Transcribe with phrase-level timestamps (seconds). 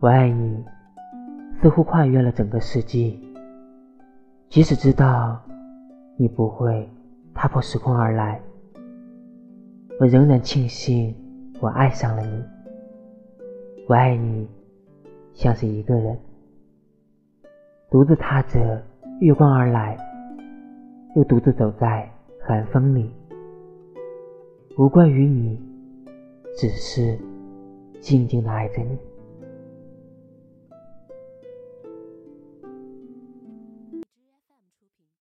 [0.00, 0.64] 我爱你，
[1.60, 3.20] 似乎跨越了整个世纪。
[4.48, 5.40] 即使知道
[6.18, 6.88] 你不会
[7.32, 8.40] 踏破时空而来，
[10.00, 11.14] 我仍然庆幸
[11.60, 12.44] 我爱上了你。
[13.88, 14.48] 我爱你，
[15.32, 16.18] 像是一个人，
[17.90, 18.82] 独自踏着
[19.20, 19.96] 月光而来，
[21.16, 22.10] 又独自走在
[22.44, 23.10] 寒风里。
[24.76, 25.58] 无关于你，
[26.56, 27.18] 只是
[28.02, 28.98] 静静的爱着你。